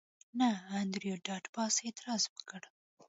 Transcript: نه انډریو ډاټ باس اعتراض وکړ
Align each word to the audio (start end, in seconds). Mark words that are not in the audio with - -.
نه 0.39 0.49
انډریو 0.79 1.15
ډاټ 1.25 1.45
باس 1.55 1.73
اعتراض 1.85 2.23
وکړ 2.29 2.61